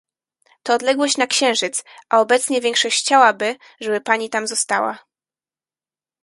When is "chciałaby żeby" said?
2.99-4.01